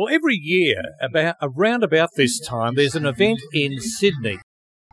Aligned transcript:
Well, 0.00 0.08
every 0.08 0.36
year, 0.36 0.82
about 0.98 1.36
around 1.42 1.84
about 1.84 2.14
this 2.16 2.40
time, 2.40 2.74
there's 2.74 2.94
an 2.94 3.04
event 3.04 3.38
in 3.52 3.78
Sydney 3.80 4.38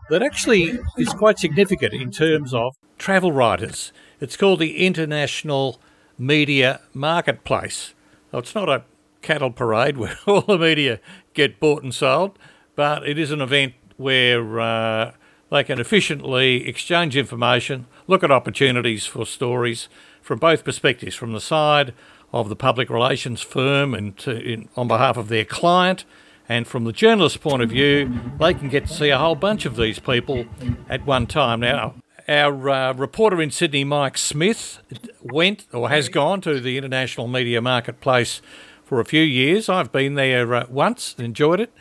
that 0.09 0.21
actually 0.21 0.79
is 0.97 1.13
quite 1.13 1.39
significant 1.39 1.93
in 1.93 2.11
terms 2.11 2.53
of 2.53 2.75
travel 2.97 3.31
writers. 3.31 3.93
It's 4.19 4.35
called 4.35 4.59
the 4.59 4.85
International 4.85 5.79
Media 6.17 6.81
Marketplace. 6.93 7.93
Now, 8.33 8.39
it's 8.39 8.53
not 8.53 8.67
a 8.67 8.83
cattle 9.21 9.49
parade 9.49 9.95
where 9.97 10.17
all 10.27 10.41
the 10.41 10.57
media 10.57 10.99
get 11.33 11.61
bought 11.61 11.83
and 11.83 11.95
sold, 11.95 12.37
but 12.75 13.07
it 13.07 13.17
is 13.17 13.31
an 13.31 13.39
event 13.39 13.75
where 13.95 14.59
uh, 14.59 15.13
they 15.49 15.63
can 15.63 15.79
efficiently 15.79 16.67
exchange 16.67 17.15
information, 17.15 17.85
look 18.07 18.25
at 18.25 18.31
opportunities 18.31 19.05
for 19.05 19.25
stories 19.25 19.87
from 20.21 20.37
both 20.37 20.65
perspectives, 20.65 21.15
from 21.15 21.31
the 21.31 21.39
side 21.39 21.93
of 22.33 22.49
the 22.49 22.55
public 22.55 22.89
relations 22.89 23.41
firm 23.41 23.93
and 23.93 24.17
to, 24.17 24.31
in, 24.31 24.69
on 24.75 24.87
behalf 24.87 25.17
of 25.17 25.27
their 25.27 25.45
client, 25.45 26.05
and 26.49 26.67
from 26.67 26.85
the 26.85 26.93
journalist's 26.93 27.37
point 27.37 27.61
of 27.61 27.69
view, 27.69 28.11
they 28.39 28.53
can 28.53 28.69
get 28.69 28.87
to 28.87 28.93
see 28.93 29.09
a 29.09 29.17
whole 29.17 29.35
bunch 29.35 29.65
of 29.65 29.75
these 29.75 29.99
people 29.99 30.45
at 30.89 31.05
one 31.05 31.27
time. 31.27 31.59
Now, 31.59 31.95
our 32.27 32.69
uh, 32.69 32.93
reporter 32.93 33.41
in 33.41 33.51
Sydney, 33.51 33.83
Mike 33.83 34.17
Smith, 34.17 34.79
went 35.21 35.65
or 35.73 35.89
has 35.89 36.09
gone 36.09 36.41
to 36.41 36.59
the 36.59 36.77
International 36.77 37.27
Media 37.27 37.61
Marketplace 37.61 38.41
for 38.83 38.99
a 38.99 39.05
few 39.05 39.21
years. 39.21 39.67
I've 39.67 39.91
been 39.91 40.15
there 40.15 40.53
uh, 40.53 40.65
once, 40.69 41.15
enjoyed 41.17 41.59
it. 41.59 41.73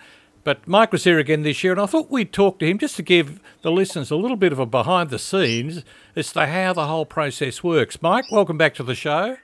But 0.42 0.68
Mike 0.68 0.92
was 0.92 1.02
here 1.02 1.18
again 1.18 1.42
this 1.42 1.64
year, 1.64 1.72
and 1.72 1.80
I 1.80 1.86
thought 1.86 2.08
we'd 2.08 2.32
talk 2.32 2.60
to 2.60 2.66
him 2.66 2.78
just 2.78 2.94
to 2.96 3.02
give 3.02 3.40
the 3.62 3.72
listeners 3.72 4.12
a 4.12 4.16
little 4.16 4.36
bit 4.36 4.52
of 4.52 4.60
a 4.60 4.66
behind 4.66 5.10
the 5.10 5.18
scenes 5.18 5.82
as 6.14 6.32
to 6.34 6.46
how 6.46 6.72
the 6.72 6.86
whole 6.86 7.04
process 7.04 7.64
works. 7.64 8.00
Mike, 8.00 8.30
welcome 8.30 8.56
back 8.56 8.74
to 8.74 8.84
the 8.84 8.94
show. 8.94 9.38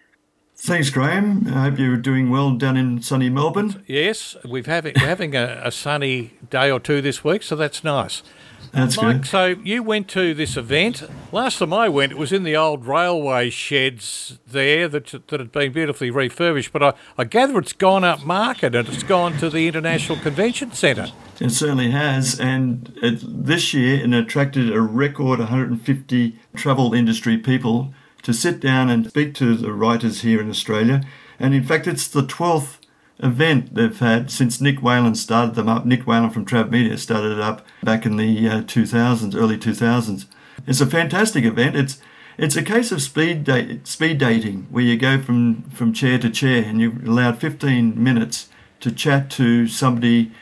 Thanks, 0.64 0.90
Graham. 0.90 1.48
I 1.48 1.64
hope 1.64 1.80
you're 1.80 1.96
doing 1.96 2.30
well 2.30 2.52
down 2.52 2.76
in 2.76 3.02
sunny 3.02 3.28
Melbourne. 3.28 3.82
Yes, 3.88 4.36
we've 4.48 4.66
having, 4.66 4.94
we're 4.94 5.08
having 5.08 5.34
a, 5.34 5.60
a 5.64 5.72
sunny 5.72 6.34
day 6.50 6.70
or 6.70 6.78
two 6.78 7.02
this 7.02 7.24
week, 7.24 7.42
so 7.42 7.56
that's 7.56 7.82
nice. 7.82 8.22
That's 8.70 8.96
Mike, 8.96 9.22
good. 9.22 9.26
so 9.26 9.46
you 9.64 9.82
went 9.82 10.06
to 10.10 10.34
this 10.34 10.56
event. 10.56 11.02
Last 11.32 11.58
time 11.58 11.72
I 11.72 11.88
went, 11.88 12.12
it 12.12 12.18
was 12.18 12.32
in 12.32 12.44
the 12.44 12.56
old 12.56 12.86
railway 12.86 13.50
sheds 13.50 14.38
there 14.46 14.86
that, 14.86 15.26
that 15.26 15.40
had 15.40 15.50
been 15.50 15.72
beautifully 15.72 16.12
refurbished. 16.12 16.72
But 16.72 16.82
I, 16.84 16.92
I 17.18 17.24
gather 17.24 17.58
it's 17.58 17.72
gone 17.72 18.04
up 18.04 18.24
market 18.24 18.76
and 18.76 18.88
it's 18.88 19.02
gone 19.02 19.38
to 19.38 19.50
the 19.50 19.66
International 19.66 20.16
Convention 20.16 20.70
Centre. 20.70 21.08
It 21.40 21.50
certainly 21.50 21.90
has, 21.90 22.38
and 22.38 22.96
it, 23.02 23.18
this 23.24 23.74
year 23.74 24.04
it 24.04 24.14
attracted 24.14 24.72
a 24.72 24.80
record 24.80 25.40
150 25.40 26.38
travel 26.54 26.94
industry 26.94 27.36
people 27.36 27.92
to 28.22 28.32
sit 28.32 28.60
down 28.60 28.88
and 28.88 29.08
speak 29.08 29.34
to 29.34 29.54
the 29.56 29.72
writers 29.72 30.22
here 30.22 30.40
in 30.40 30.50
Australia. 30.50 31.02
And 31.38 31.54
in 31.54 31.64
fact, 31.64 31.86
it's 31.86 32.08
the 32.08 32.22
12th 32.22 32.78
event 33.20 33.74
they've 33.74 33.98
had 33.98 34.30
since 34.30 34.60
Nick 34.60 34.82
Whalen 34.82 35.14
started 35.14 35.54
them 35.54 35.68
up. 35.68 35.86
Nick 35.86 36.06
Whalen 36.06 36.30
from 36.30 36.44
TravMedia 36.44 36.98
started 36.98 37.32
it 37.32 37.40
up 37.40 37.64
back 37.82 38.04
in 38.04 38.16
the 38.16 38.48
uh, 38.48 38.62
2000s, 38.62 39.34
early 39.34 39.56
2000s. 39.56 40.26
It's 40.66 40.80
a 40.80 40.86
fantastic 40.86 41.44
event. 41.44 41.76
It's 41.76 41.98
it's 42.38 42.56
a 42.56 42.62
case 42.62 42.90
of 42.90 43.02
speed 43.02 43.44
date, 43.44 43.86
speed 43.86 44.16
dating 44.16 44.66
where 44.70 44.82
you 44.82 44.96
go 44.96 45.20
from, 45.20 45.62
from 45.64 45.92
chair 45.92 46.18
to 46.18 46.30
chair 46.30 46.64
and 46.64 46.80
you're 46.80 46.92
allowed 47.04 47.38
15 47.38 48.02
minutes 48.02 48.48
to 48.80 48.90
chat 48.90 49.30
to 49.32 49.68
somebody 49.68 50.32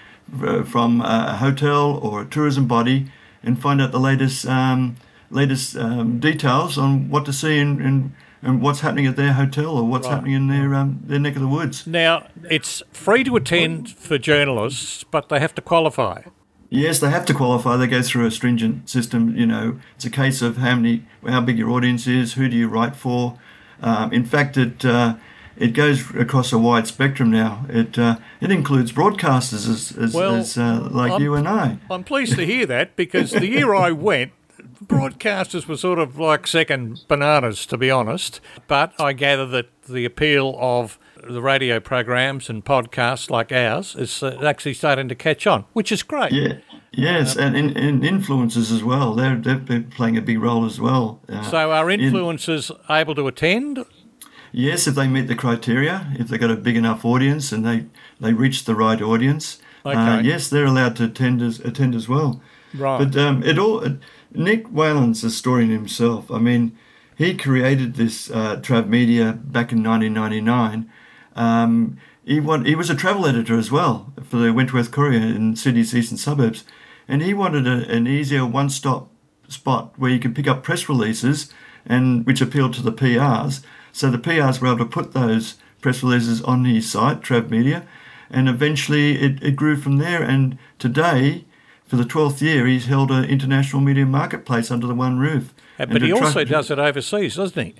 uh, 0.41 0.63
from 0.63 1.01
a 1.01 1.37
hotel 1.37 1.99
or 2.01 2.23
a 2.23 2.27
tourism 2.27 2.67
body 2.67 3.11
and 3.43 3.61
find 3.61 3.81
out 3.81 3.91
the 3.91 3.99
latest 3.99 4.47
um, 4.47 4.97
latest 5.31 5.77
um, 5.77 6.19
details 6.21 6.77
on 6.79 7.09
what 7.11 7.25
to 7.27 7.33
see 7.33 7.59
and, 7.59 7.81
and, 7.81 8.13
and 8.43 8.61
what's 8.63 8.81
happening 8.81 9.07
at 9.07 9.17
their 9.17 9.33
hotel 9.35 9.77
or 9.77 9.85
what's 9.85 10.07
Right. 10.07 10.15
happening 10.15 10.35
in 10.35 10.49
their 10.49 10.75
um, 10.75 11.01
their 11.05 11.19
neck 11.21 11.37
of 11.37 11.43
the 11.43 11.49
woods. 11.49 11.87
Now, 11.87 12.27
it's 12.51 12.83
free 12.93 13.25
to 13.25 13.37
attend 13.37 13.91
for 13.91 14.19
journalists, 14.19 15.05
but 15.05 15.29
they 15.29 15.39
have 15.41 15.55
to 15.57 15.63
qualify. 15.63 16.23
Yes, 16.73 17.01
they 17.01 17.11
have 17.11 17.27
to 17.27 17.35
qualify. 17.35 17.77
They 17.77 17.89
go 17.89 18.01
through 18.03 18.27
a 18.27 18.31
stringent 18.31 18.89
system. 18.89 19.37
You 19.37 19.47
know, 19.47 19.81
it's 19.97 20.05
a 20.05 20.11
case 20.11 20.41
of 20.41 20.59
how 20.59 20.77
many, 20.77 21.05
how 21.27 21.41
big 21.41 21.59
your 21.59 21.71
audience 21.71 22.07
is, 22.07 22.35
who 22.35 22.49
do 22.49 22.57
you 22.57 22.69
write 22.69 22.95
for. 22.97 23.39
Um, 23.83 24.13
in 24.13 24.25
fact, 24.25 24.57
it 24.57 24.85
uh, 24.85 25.17
it 25.57 25.75
goes 25.75 26.09
across 26.15 26.53
a 26.53 26.59
wide 26.59 26.87
spectrum 26.87 27.31
now. 27.31 27.67
It 27.69 27.99
uh, 27.99 28.17
it 28.41 28.51
includes 28.53 28.93
broadcasters 28.93 29.69
as, 29.69 29.97
as, 29.99 30.15
Well, 30.15 30.37
as 30.37 30.57
uh, 30.57 30.89
like 30.91 31.13
I'm- 31.13 31.23
you 31.23 31.35
and 31.35 31.49
I. 31.49 31.79
I'm 31.91 32.05
pleased 32.05 32.37
to 32.37 32.47
hear 32.47 32.67
that 32.67 32.95
because 32.97 33.33
the 33.33 33.47
year 33.49 33.75
I 33.75 33.91
went, 33.91 34.31
broadcasters 34.85 35.67
were 35.67 35.77
sort 35.77 35.99
of 35.99 36.19
like 36.19 36.47
second 36.47 37.05
bananas, 37.09 37.67
to 37.67 37.77
be 37.77 37.91
honest. 37.91 38.41
But 38.67 38.93
I 39.01 39.13
gather 39.13 39.47
that 39.47 39.83
the 39.85 40.05
appeal 40.05 40.57
of 40.59 40.99
the 41.29 41.43
radio 41.43 41.81
programs 41.81 42.49
and 42.49 42.65
podcasts 42.65 43.29
like 43.31 43.53
ours 43.53 43.95
is 43.95 44.23
uh, 44.23 44.39
actually 44.45 44.75
starting 44.75 45.09
to 45.09 45.15
catch 45.15 45.47
on, 45.47 45.65
which 45.73 45.93
is 45.93 46.03
great. 46.03 46.33
Yeah. 46.33 46.55
Yes, 46.93 47.37
and, 47.37 47.57
and, 47.57 47.77
and 47.77 48.03
influencers 48.03 48.73
as 48.73 48.83
well. 48.83 49.15
They're, 49.15 49.37
they're 49.37 49.83
playing 49.83 50.17
a 50.17 50.23
big 50.23 50.41
role 50.41 50.65
as 50.65 50.81
well. 50.81 51.21
Uh, 51.29 51.43
So 51.43 51.71
are 51.71 51.89
in- 51.91 52.01
influencers 52.01 52.71
able 52.91 53.15
to 53.15 53.29
attend? 53.29 53.85
Yes, 54.53 54.89
if 54.89 54.97
they 54.97 55.07
meet 55.07 55.29
the 55.29 55.37
criteria, 55.37 56.13
if 56.19 56.27
they've 56.29 56.41
got 56.41 56.51
a 56.51 56.57
big 56.57 56.77
enough 56.77 57.05
audience 57.05 57.53
and 57.53 57.65
they, 57.65 57.87
they 58.21 58.33
reach 58.33 58.65
the 58.65 58.75
right 58.75 59.01
audience, 59.01 59.61
uh, 59.85 59.91
Okay. 59.91 60.27
yes, 60.27 60.49
they're 60.51 60.65
allowed 60.65 60.97
to 60.97 61.05
attend 61.05 61.41
as, 61.43 61.61
attend 61.61 61.95
as 61.95 62.09
well. 62.09 62.43
Right. 62.75 62.99
But 62.99 63.17
um, 63.17 63.43
it 63.43 63.59
all 63.59 63.85
Nick 64.33 64.67
Whalen's 64.69 65.25
a 65.25 65.31
story 65.31 65.65
in 65.65 65.71
himself. 65.71 66.31
I 66.31 66.39
mean, 66.39 66.77
he 67.17 67.37
created 67.37 67.95
this 67.95 68.31
uh, 68.31 68.57
TravMedia 68.57 69.53
back 69.53 69.73
in 69.73 69.83
1999. 69.83 70.91
Um, 71.37 71.99
he, 72.25 72.41
want, 72.41 72.67
he 72.67 72.75
was 72.75 72.91
a 72.91 72.95
travel 72.95 73.27
editor 73.27 73.59
as 73.59 73.71
well 73.71 74.13
for 74.23 74.37
the 74.37 74.53
Wentworth 74.53 74.91
Courier 74.91 75.21
in 75.21 75.57
Sydney's 75.57 75.95
eastern 75.95 76.19
suburbs, 76.19 76.65
and 77.09 77.23
he 77.23 77.35
wanted 77.35 77.67
a, 77.67 77.91
an 77.91 78.07
easier 78.07 78.47
one-stop 78.47 79.11
spot 79.49 79.93
where 79.99 80.11
you 80.11 80.19
could 80.19 80.35
pick 80.35 80.47
up 80.47 80.63
press 80.63 80.89
releases 80.89 81.53
and 81.85 82.25
which 82.25 82.41
appealed 82.41 82.75
to 82.75 82.83
the 82.83 82.93
PRs. 82.93 83.63
So 83.93 84.11
the 84.11 84.19
PRs 84.19 84.61
were 84.61 84.69
able 84.69 84.79
to 84.79 84.85
put 84.85 85.13
those 85.13 85.57
press 85.81 86.03
releases 86.03 86.41
on 86.43 86.65
his 86.65 86.91
site, 86.91 87.21
TravMedia, 87.21 87.85
and 88.31 88.49
eventually 88.49 89.21
it, 89.21 89.43
it 89.43 89.57
grew 89.57 89.77
from 89.77 89.99
there. 89.99 90.23
And 90.23 90.57
today, 90.79 91.45
for 91.91 91.97
the 91.97 92.05
12th 92.05 92.41
year, 92.41 92.67
he's 92.67 92.87
held 92.87 93.11
an 93.11 93.25
international 93.25 93.83
media 93.83 94.07
marketplace 94.07 94.71
under 94.71 94.87
the 94.87 94.95
one 94.95 95.19
roof. 95.19 95.53
Uh, 95.79 95.87
But 95.87 96.03
he 96.03 96.13
also 96.13 96.45
trust- 96.45 96.51
does 96.51 96.71
it 96.71 96.79
overseas, 96.79 97.35
doesn't 97.35 97.63
he? 97.67 97.75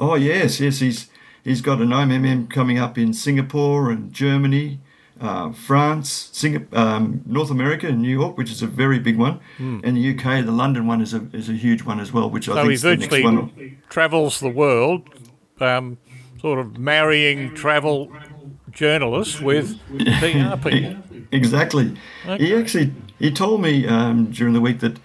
Oh 0.00 0.16
yes, 0.16 0.58
yes. 0.60 0.80
He's 0.80 1.08
he's 1.44 1.60
got 1.60 1.80
an 1.80 1.90
IMM 1.90 2.48
coming 2.50 2.78
up 2.80 2.98
in 2.98 3.12
Singapore 3.14 3.90
and 3.92 4.12
Germany, 4.12 4.80
uh, 5.20 5.52
France, 5.52 6.44
um, 6.72 7.20
North 7.26 7.50
America, 7.52 7.86
and 7.86 8.02
New 8.02 8.10
York, 8.20 8.36
which 8.36 8.50
is 8.50 8.60
a 8.62 8.66
very 8.66 8.98
big 8.98 9.16
one, 9.16 9.38
and 9.58 9.96
the 9.96 10.04
UK. 10.12 10.44
The 10.44 10.50
London 10.62 10.88
one 10.88 11.00
is 11.00 11.14
a 11.14 11.20
is 11.32 11.48
a 11.48 11.52
huge 11.66 11.82
one 11.84 12.00
as 12.00 12.12
well, 12.12 12.28
which 12.28 12.48
I 12.48 12.52
Hmm. 12.52 12.56
Think 12.58 12.68
he 12.70 12.74
is 12.74 12.82
the 12.82 12.96
next 12.96 13.04
virtually 13.04 13.22
one. 13.22 13.50
travels 13.88 14.40
the 14.40 14.48
world, 14.62 15.02
um, 15.60 15.98
sort 16.40 16.58
of 16.58 16.76
marrying 16.76 17.54
travel 17.54 18.10
journalists 18.72 19.40
with 19.40 19.78
PR 20.20 20.56
people. 20.68 20.96
Exactly. 21.30 21.94
Okay. 22.26 22.44
He 22.44 22.54
actually 22.54 22.92
he 23.18 23.30
told 23.30 23.60
me 23.62 23.86
um, 23.86 24.30
during 24.30 24.54
the 24.54 24.60
week 24.60 24.80
that 24.80 24.98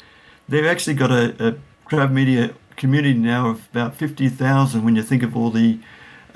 they've 0.47 0.65
actually 0.65 0.95
got 0.95 1.11
a, 1.11 1.47
a 1.47 1.55
TravMedia 1.89 2.53
community 2.75 3.13
now 3.17 3.49
of 3.49 3.67
about 3.71 3.95
fifty 3.95 4.29
thousand. 4.29 4.83
When 4.83 4.95
you 4.95 5.03
think 5.03 5.23
of 5.23 5.35
all 5.35 5.49
the 5.51 5.79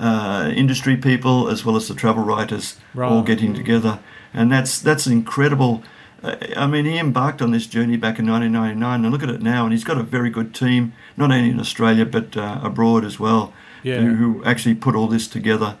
uh, 0.00 0.52
industry 0.54 0.96
people 0.96 1.48
as 1.48 1.64
well 1.64 1.76
as 1.76 1.88
the 1.88 1.94
travel 1.94 2.24
writers 2.24 2.76
right. 2.94 3.10
all 3.10 3.22
getting 3.22 3.54
together, 3.54 4.00
and 4.32 4.50
that's 4.50 4.80
that's 4.80 5.06
incredible. 5.06 5.82
Uh, 6.22 6.36
I 6.56 6.66
mean, 6.66 6.86
he 6.86 6.98
embarked 6.98 7.42
on 7.42 7.50
this 7.50 7.66
journey 7.66 7.96
back 7.96 8.18
in 8.18 8.26
1999, 8.26 9.04
and 9.04 9.12
look 9.12 9.22
at 9.22 9.28
it 9.28 9.42
now. 9.42 9.64
And 9.64 9.72
he's 9.72 9.84
got 9.84 9.98
a 9.98 10.02
very 10.02 10.30
good 10.30 10.54
team, 10.54 10.94
not 11.16 11.30
only 11.30 11.50
in 11.50 11.60
Australia 11.60 12.06
but 12.06 12.36
uh, 12.36 12.60
abroad 12.62 13.04
as 13.04 13.20
well, 13.20 13.52
Yeah. 13.82 14.00
who, 14.00 14.14
who 14.14 14.44
actually 14.44 14.74
put 14.74 14.94
all 14.94 15.06
this 15.06 15.28
together. 15.28 15.76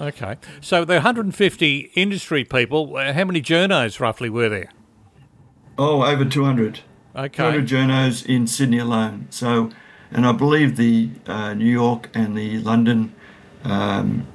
Okay. 0.00 0.36
So 0.60 0.84
the 0.84 0.94
150 0.94 1.90
industry 1.96 2.44
people, 2.44 2.96
uh, 2.96 3.12
how 3.12 3.24
many 3.24 3.42
journos 3.42 3.98
roughly 3.98 4.30
were 4.30 4.48
there? 4.48 4.70
Oh, 5.78 6.02
over 6.02 6.24
200. 6.24 6.80
Okay. 7.16 7.28
200 7.36 7.66
journos 7.66 8.26
in 8.26 8.46
Sydney 8.46 8.78
alone. 8.78 9.26
So, 9.30 9.70
and 10.12 10.26
I 10.26 10.32
believe 10.32 10.76
the 10.76 11.10
uh, 11.26 11.54
New 11.54 11.70
York 11.70 12.08
and 12.14 12.36
the 12.36 12.58
London 12.58 13.14
um, 13.64 14.26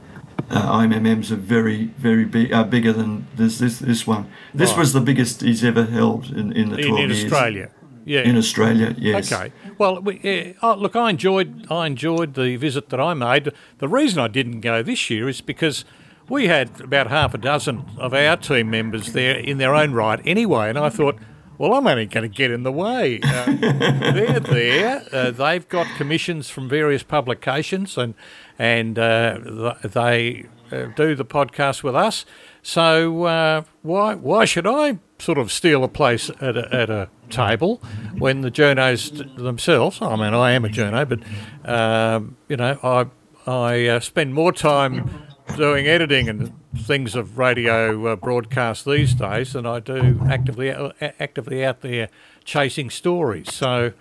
uh, 0.49 0.79
IMMs 0.79 1.31
are 1.31 1.35
very, 1.35 1.85
very 1.97 2.25
big, 2.25 2.51
uh, 2.53 2.63
bigger 2.63 2.91
than 2.93 3.27
this 3.35 3.57
this 3.59 3.79
this 3.79 4.05
one. 4.07 4.27
This 4.53 4.71
Right. 4.71 4.79
was 4.79 4.93
the 4.93 5.01
biggest 5.01 5.41
he's 5.41 5.63
ever 5.63 5.85
held 5.85 6.25
in, 6.31 6.51
in 6.53 6.69
the 6.69 6.77
In, 6.77 6.87
12 6.87 6.99
in 7.03 7.09
years. 7.09 7.23
Australia. 7.23 7.69
Yeah. 8.05 8.21
In 8.21 8.35
Australia, 8.37 8.93
yes. 8.97 9.31
Okay. 9.31 9.53
Well, 9.77 10.01
we, 10.01 10.55
uh, 10.61 10.75
look, 10.75 10.95
I 10.95 11.09
enjoyed 11.09 11.65
I 11.71 11.87
enjoyed 11.87 12.33
the 12.33 12.57
visit 12.57 12.89
that 12.89 12.99
I 12.99 13.13
made. 13.13 13.51
The 13.77 13.87
reason 13.87 14.19
I 14.19 14.27
didn't 14.27 14.59
go 14.59 14.83
this 14.83 15.09
year 15.09 15.29
is 15.29 15.39
because 15.39 15.85
we 16.27 16.47
had 16.47 16.81
about 16.81 17.07
half 17.07 17.33
a 17.33 17.37
dozen 17.37 17.85
of 17.97 18.13
our 18.13 18.35
team 18.35 18.69
members 18.69 19.13
there 19.13 19.35
in 19.37 19.57
their 19.57 19.73
own 19.73 19.93
right 19.93 20.19
anyway, 20.25 20.67
and 20.69 20.77
I 20.77 20.89
thought, 20.89 21.15
well, 21.63 21.75
I'm 21.75 21.87
only 21.87 22.07
going 22.07 22.29
to 22.29 22.35
get 22.35 22.51
in 22.51 22.63
the 22.63 22.71
way. 22.71 23.21
Uh, 23.33 24.11
they're 24.13 24.39
there. 24.39 25.03
Uh, 25.11 25.31
they've 25.31 25.67
got 25.67 25.87
commissions 25.97 26.49
from 26.49 26.69
various 26.69 27.03
publications, 27.03 27.97
and 27.97 28.13
and 28.59 28.99
uh, 28.99 29.39
th- 29.39 29.93
they 29.93 30.45
uh, 30.71 30.85
do 30.95 31.15
the 31.15 31.25
podcast 31.25 31.83
with 31.83 31.95
us. 31.95 32.25
So 32.61 33.23
uh, 33.23 33.63
why 33.81 34.13
why 34.15 34.45
should 34.45 34.67
I 34.67 34.99
sort 35.19 35.37
of 35.37 35.51
steal 35.51 35.83
a 35.83 35.87
place 35.87 36.29
at 36.41 36.55
a, 36.57 36.73
at 36.73 36.89
a 36.89 37.09
table 37.29 37.81
when 38.17 38.41
the 38.41 38.51
journos 38.51 39.35
themselves? 39.37 40.01
I 40.01 40.15
mean, 40.15 40.33
I 40.33 40.51
am 40.51 40.65
a 40.65 40.69
journo, 40.69 41.07
but 41.07 41.69
um, 41.69 42.37
you 42.47 42.57
know, 42.57 42.77
I 42.83 43.05
I 43.49 43.87
uh, 43.87 43.99
spend 43.99 44.33
more 44.33 44.51
time 44.51 45.09
doing 45.55 45.87
editing 45.87 46.29
and 46.29 46.53
things 46.75 47.15
of 47.15 47.37
radio 47.37 48.07
uh, 48.07 48.15
broadcast 48.15 48.85
these 48.85 49.13
days 49.13 49.53
than 49.53 49.65
I 49.65 49.79
do 49.79 50.19
actively 50.27 50.71
actively 50.71 51.65
out 51.65 51.81
there 51.81 52.09
chasing 52.43 52.89
stories. 52.89 53.53
So. 53.53 53.93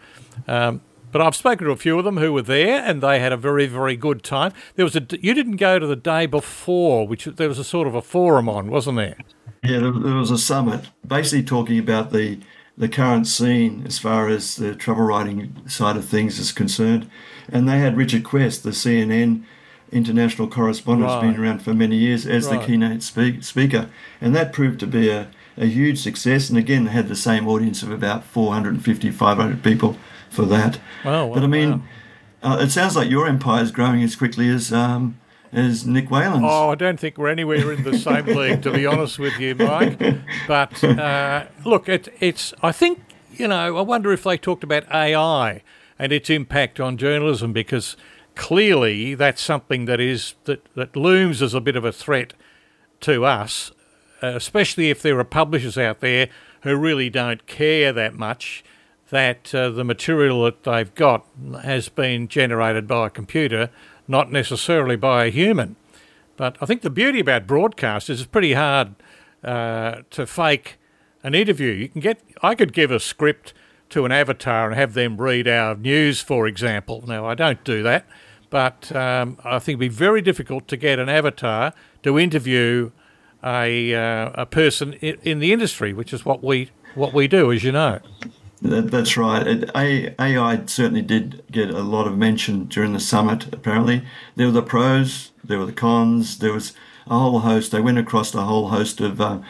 Um, 0.46 0.80
but 1.10 1.20
I've 1.20 1.36
spoken 1.36 1.66
to 1.66 1.72
a 1.72 1.76
few 1.76 1.98
of 1.98 2.06
them 2.06 2.16
who 2.16 2.32
were 2.32 2.40
there, 2.40 2.82
and 2.82 3.02
they 3.02 3.20
had 3.20 3.32
a 3.32 3.36
very, 3.36 3.66
very 3.66 3.96
good 3.96 4.22
time. 4.22 4.54
There 4.76 4.84
was 4.86 4.96
a 4.96 5.06
you 5.20 5.34
didn't 5.34 5.56
go 5.56 5.78
to 5.78 5.86
the 5.86 5.94
day 5.94 6.24
before, 6.24 7.06
which 7.06 7.26
there 7.26 7.48
was 7.48 7.58
a 7.58 7.64
sort 7.64 7.86
of 7.86 7.94
a 7.94 8.00
forum 8.00 8.48
on, 8.48 8.70
wasn't 8.70 8.96
there? 8.96 9.18
Yeah, 9.62 9.80
there 9.80 9.92
was 9.92 10.30
a 10.30 10.38
summit, 10.38 10.88
basically 11.06 11.44
talking 11.44 11.78
about 11.78 12.12
the 12.12 12.40
the 12.78 12.88
current 12.88 13.26
scene 13.26 13.84
as 13.86 13.98
far 13.98 14.28
as 14.28 14.56
the 14.56 14.74
travel 14.74 15.04
writing 15.04 15.54
side 15.68 15.96
of 15.96 16.06
things 16.06 16.38
is 16.38 16.50
concerned. 16.50 17.08
And 17.48 17.68
they 17.68 17.78
had 17.78 17.96
Richard 17.96 18.24
Quest, 18.24 18.62
the 18.62 18.70
CNN 18.70 19.44
international 19.92 20.48
correspondent, 20.48 21.08
right. 21.08 21.22
has 21.22 21.32
been 21.32 21.42
around 21.42 21.60
for 21.60 21.74
many 21.74 21.96
years 21.96 22.26
as 22.26 22.46
right. 22.46 22.60
the 22.60 22.66
keynote 22.66 23.02
speak, 23.02 23.44
speaker, 23.44 23.88
and 24.20 24.34
that 24.34 24.52
proved 24.52 24.80
to 24.80 24.86
be 24.86 25.08
a, 25.08 25.28
a 25.56 25.66
huge 25.66 26.00
success. 26.00 26.48
And 26.48 26.58
again, 26.58 26.86
had 26.86 27.08
the 27.08 27.16
same 27.16 27.46
audience 27.46 27.82
of 27.82 27.90
about 27.90 28.24
450, 28.24 29.10
500 29.10 29.62
people 29.62 29.96
for 30.30 30.44
that. 30.46 30.80
Oh, 31.04 31.26
wow, 31.26 31.34
but 31.34 31.42
I 31.42 31.46
mean, 31.46 31.84
wow. 32.42 32.54
uh, 32.54 32.62
it 32.62 32.70
sounds 32.70 32.96
like 32.96 33.10
your 33.10 33.28
empire 33.28 33.62
is 33.62 33.70
growing 33.70 34.02
as 34.02 34.16
quickly 34.16 34.48
as 34.48 34.72
um, 34.72 35.18
as 35.52 35.86
Nick 35.86 36.08
Whalen's. 36.10 36.44
Oh, 36.44 36.70
I 36.70 36.74
don't 36.74 36.98
think 36.98 37.18
we're 37.18 37.28
anywhere 37.28 37.72
in 37.72 37.82
the 37.84 37.98
same 37.98 38.26
league, 38.36 38.62
to 38.62 38.72
be 38.72 38.86
honest 38.86 39.18
with 39.18 39.38
you, 39.38 39.54
Mike. 39.54 40.00
But 40.48 40.82
uh, 40.82 41.46
look, 41.64 41.88
it, 41.88 42.08
it's. 42.20 42.54
I 42.62 42.72
think 42.72 43.00
you 43.32 43.46
know. 43.46 43.76
I 43.76 43.82
wonder 43.82 44.12
if 44.12 44.24
they 44.24 44.38
talked 44.38 44.64
about 44.64 44.90
AI 44.90 45.62
and 45.98 46.12
its 46.12 46.30
impact 46.30 46.80
on 46.80 46.96
journalism 46.96 47.52
because 47.52 47.96
clearly 48.34 49.14
that's 49.14 49.42
something 49.42 49.84
that 49.86 50.00
is 50.00 50.34
that, 50.44 50.66
that 50.74 50.96
looms 50.96 51.42
as 51.42 51.54
a 51.54 51.60
bit 51.60 51.76
of 51.76 51.84
a 51.84 51.92
threat 51.92 52.34
to 53.00 53.24
us, 53.24 53.72
uh, 54.22 54.28
especially 54.28 54.90
if 54.90 55.02
there 55.02 55.18
are 55.18 55.24
publishers 55.24 55.76
out 55.76 56.00
there 56.00 56.28
who 56.62 56.76
really 56.76 57.10
don't 57.10 57.46
care 57.46 57.92
that 57.92 58.14
much 58.14 58.64
that 59.10 59.54
uh, 59.54 59.68
the 59.68 59.84
material 59.84 60.44
that 60.44 60.62
they've 60.62 60.94
got 60.94 61.26
has 61.62 61.90
been 61.90 62.26
generated 62.28 62.86
by 62.86 63.08
a 63.08 63.10
computer, 63.10 63.68
not 64.08 64.32
necessarily 64.32 64.96
by 64.96 65.26
a 65.26 65.30
human. 65.30 65.76
But 66.36 66.56
I 66.62 66.66
think 66.66 66.80
the 66.80 66.90
beauty 66.90 67.20
about 67.20 67.46
broadcast 67.46 68.08
is 68.08 68.20
it's 68.20 68.30
pretty 68.30 68.54
hard 68.54 68.94
uh, 69.44 70.02
to 70.10 70.26
fake 70.26 70.78
an 71.22 71.34
interview. 71.34 71.72
You 71.72 71.88
can 71.90 72.00
get, 72.00 72.20
I 72.42 72.54
could 72.54 72.72
give 72.72 72.90
a 72.90 72.98
script 72.98 73.52
to 73.92 74.04
an 74.04 74.12
avatar 74.12 74.66
and 74.66 74.74
have 74.74 74.94
them 74.94 75.20
read 75.20 75.46
our 75.46 75.74
news, 75.74 76.20
for 76.20 76.46
example. 76.46 77.04
Now 77.06 77.26
I 77.26 77.34
don't 77.34 77.62
do 77.64 77.82
that, 77.82 78.06
but 78.50 78.94
um, 78.94 79.38
I 79.44 79.58
think 79.58 79.74
it'd 79.74 79.80
be 79.80 79.88
very 79.88 80.20
difficult 80.20 80.68
to 80.68 80.76
get 80.76 80.98
an 80.98 81.08
avatar 81.08 81.72
to 82.02 82.18
interview 82.18 82.90
a 83.44 83.94
uh, 83.94 84.30
a 84.34 84.46
person 84.46 84.94
in 84.94 85.40
the 85.40 85.52
industry, 85.52 85.92
which 85.92 86.12
is 86.12 86.24
what 86.24 86.42
we 86.42 86.70
what 86.94 87.12
we 87.12 87.28
do, 87.28 87.52
as 87.52 87.64
you 87.64 87.72
know. 87.72 88.00
That, 88.62 88.92
that's 88.92 89.16
right. 89.16 89.44
It, 89.46 89.70
AI 89.74 90.66
certainly 90.66 91.02
did 91.02 91.42
get 91.50 91.70
a 91.70 91.82
lot 91.82 92.06
of 92.06 92.16
mention 92.16 92.66
during 92.66 92.92
the 92.92 93.00
summit, 93.00 93.52
apparently. 93.52 94.04
There 94.36 94.46
were 94.46 94.52
the 94.52 94.62
pros, 94.62 95.32
there 95.42 95.58
were 95.58 95.66
the 95.66 95.72
cons, 95.72 96.38
there 96.38 96.52
was 96.52 96.72
a 97.08 97.18
whole 97.18 97.40
host. 97.40 97.72
They 97.72 97.80
went 97.80 97.98
across 97.98 98.32
a 98.34 98.42
whole 98.42 98.68
host 98.68 99.00
of 99.00 99.20
uh, 99.20 99.40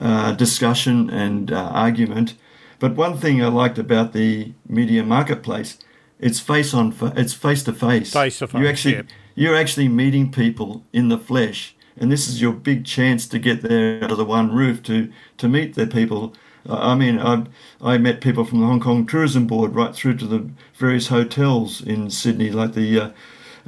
uh, 0.00 0.32
discussion 0.32 1.08
and 1.08 1.52
uh, 1.52 1.70
argument. 1.72 2.34
But 2.78 2.94
one 2.94 3.16
thing 3.16 3.42
I 3.42 3.48
liked 3.48 3.78
about 3.78 4.12
the 4.12 4.52
media 4.68 5.02
marketplace, 5.02 5.78
it's 6.18 6.40
face 6.40 6.72
on, 6.72 6.94
it's 7.16 7.34
face 7.34 7.62
to 7.64 7.72
face. 7.72 8.12
Face 8.12 8.38
to 8.38 8.46
face. 8.46 8.60
You 8.60 8.68
actually, 8.68 9.04
you're 9.34 9.56
actually 9.56 9.88
meeting 9.88 10.30
people 10.30 10.84
in 10.92 11.08
the 11.08 11.18
flesh, 11.18 11.74
and 11.96 12.10
this 12.10 12.28
is 12.28 12.40
your 12.40 12.52
big 12.52 12.84
chance 12.84 13.26
to 13.28 13.38
get 13.38 13.62
there 13.62 14.02
under 14.02 14.14
the 14.14 14.24
one 14.24 14.54
roof 14.54 14.82
to 14.84 15.10
to 15.38 15.48
meet 15.48 15.74
the 15.74 15.86
people 15.86 16.34
I 16.68 16.94
mean, 16.94 17.18
I, 17.18 17.44
I 17.80 17.98
met 17.98 18.20
people 18.20 18.44
from 18.44 18.60
the 18.60 18.66
Hong 18.66 18.80
Kong 18.80 19.06
Tourism 19.06 19.46
Board 19.46 19.74
right 19.74 19.94
through 19.94 20.16
to 20.18 20.26
the 20.26 20.50
various 20.74 21.08
hotels 21.08 21.80
in 21.80 22.10
Sydney, 22.10 22.50
like 22.50 22.74
the 22.74 23.00
uh, 23.00 23.10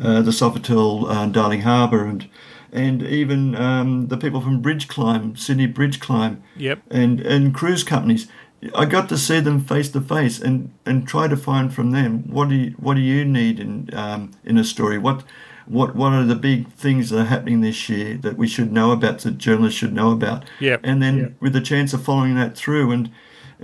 uh, 0.00 0.22
the 0.22 0.30
Sofitel 0.30 1.10
uh, 1.10 1.26
Darling 1.26 1.62
Harbour, 1.62 2.04
and 2.04 2.28
and 2.72 3.02
even 3.02 3.54
um, 3.56 4.08
the 4.08 4.16
people 4.16 4.40
from 4.40 4.60
Bridge 4.60 4.86
Climb, 4.86 5.34
Sydney 5.36 5.66
Bridge 5.66 5.98
Climb, 5.98 6.42
yep, 6.56 6.82
and 6.90 7.20
and 7.20 7.54
cruise 7.54 7.84
companies. 7.84 8.28
I 8.74 8.84
got 8.84 9.08
to 9.08 9.16
see 9.16 9.40
them 9.40 9.64
face 9.64 9.88
to 9.90 10.00
face 10.00 10.40
and 10.40 10.72
and 10.84 11.06
try 11.06 11.28
to 11.28 11.36
find 11.36 11.72
from 11.72 11.92
them 11.92 12.24
what 12.30 12.48
do 12.48 12.54
you, 12.54 12.70
what 12.72 12.94
do 12.94 13.00
you 13.00 13.24
need 13.24 13.58
in 13.58 13.88
um, 13.92 14.32
in 14.44 14.58
a 14.58 14.64
story? 14.64 14.98
What 14.98 15.24
what 15.66 15.96
what 15.96 16.12
are 16.12 16.24
the 16.24 16.34
big 16.34 16.68
things 16.72 17.10
that 17.10 17.20
are 17.20 17.24
happening 17.24 17.60
this 17.60 17.88
year 17.88 18.16
that 18.18 18.36
we 18.36 18.46
should 18.46 18.72
know 18.72 18.90
about 18.90 19.20
that 19.20 19.38
journalists 19.38 19.78
should 19.78 19.94
know 19.94 20.10
about? 20.10 20.44
Yeah 20.58 20.76
and 20.82 21.02
then 21.02 21.18
yep. 21.18 21.32
with 21.40 21.52
the 21.52 21.60
chance 21.60 21.94
of 21.94 22.02
following 22.02 22.34
that 22.34 22.56
through 22.56 22.90
and 22.90 23.10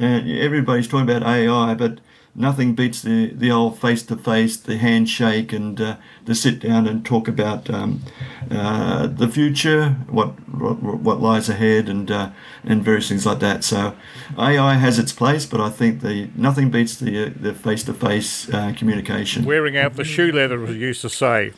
uh, 0.01 0.23
everybody's 0.27 0.89
talking 0.89 1.09
about 1.09 1.23
AI 1.23 1.75
but 1.75 2.01
nothing 2.37 2.75
beats 2.75 3.03
the, 3.03 3.33
the 3.33 3.51
old 3.51 3.79
face 3.79 4.03
to 4.05 4.17
face, 4.17 4.57
the 4.57 4.77
handshake, 4.77 5.53
and 5.53 5.81
uh, 5.81 5.97
the 6.27 6.35
sit 6.35 6.61
down 6.61 6.87
and 6.87 7.05
talk 7.05 7.27
about 7.27 7.69
um, 7.71 8.03
uh, 8.51 9.07
the 9.07 9.29
future, 9.29 9.91
what, 10.09 10.29
what, 10.51 11.01
what 11.01 11.21
lies 11.21 11.49
ahead, 11.49 11.89
and 11.89 12.11
uh, 12.11 12.31
and 12.65 12.85
various 12.85 13.09
things 13.09 13.25
like 13.25 13.39
that. 13.41 13.65
So 13.65 13.97
AI 14.39 14.75
has 14.75 14.99
its 14.99 15.13
place, 15.13 15.47
but 15.47 15.61
I 15.61 15.71
think 15.71 16.03
the 16.03 16.29
nothing 16.37 16.71
beats 16.71 16.97
the 16.97 17.27
uh, 17.27 17.31
the 17.35 17.55
face 17.55 17.83
to 17.85 17.95
face 17.95 18.47
communication. 18.77 19.45
Wearing 19.45 19.77
out 19.77 19.95
the 19.95 20.05
shoe 20.05 20.31
leather, 20.31 20.63
as 20.65 20.71
you 20.71 20.77
used 20.89 21.03
to 21.03 21.11
say. 21.11 21.53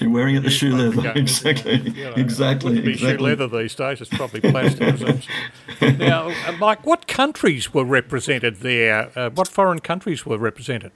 You're 0.00 0.10
wearing 0.10 0.36
out 0.36 0.42
the 0.42 0.50
shoe 0.50 0.76
leather, 0.76 1.12
exactly, 1.16 1.78
you 1.90 2.04
know, 2.04 2.14
exactly. 2.14 2.78
It 2.78 2.88
exactly. 2.88 3.16
shoe 3.16 3.22
leather 3.22 3.48
these 3.48 3.74
days. 3.74 4.00
It's 4.00 4.10
probably 4.10 4.40
plastic. 4.40 5.26
now, 5.98 6.28
uh, 6.46 6.52
Mike, 6.58 6.86
what 6.86 7.06
countries 7.06 7.72
were 7.72 7.84
represented 7.84 8.56
there? 8.56 9.10
Uh, 9.16 9.30
what 9.30 9.48
foreign 9.48 9.80
countries 9.80 10.26
were 10.26 10.38
represented? 10.38 10.92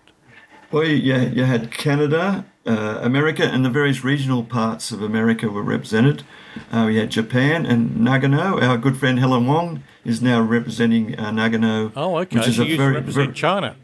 Well, 0.70 0.84
yeah, 0.84 1.22
you 1.22 1.44
had 1.44 1.70
Canada, 1.70 2.44
uh, 2.66 2.98
America, 3.00 3.44
and 3.44 3.64
the 3.64 3.70
various 3.70 4.04
regional 4.04 4.44
parts 4.44 4.90
of 4.90 5.00
America 5.00 5.48
were 5.48 5.62
represented. 5.62 6.25
Uh, 6.70 6.84
we 6.86 6.96
had 6.96 7.10
Japan 7.10 7.64
and 7.64 7.96
Nagano. 7.96 8.62
Our 8.62 8.76
good 8.76 8.98
friend 8.98 9.19
Helen 9.19 9.46
Wong 9.46 9.82
is 10.04 10.20
now 10.20 10.42
representing 10.42 11.18
uh, 11.18 11.30
Nagano. 11.30 11.92
Oh, 11.97 12.18
okay. 12.18 12.37
Which 12.37 12.49
is 12.49 12.56
she 12.56 12.75
a 12.75 12.76
very, 12.76 12.94
represent 12.97 13.28
very, 13.28 13.35
China. 13.35 13.76